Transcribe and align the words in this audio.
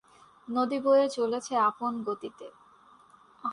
নদী 0.47 0.77
বয়ে 0.79 1.07
চলেছে 1.09 1.53
আপন 1.59 1.93
গতিতে। 2.03 2.47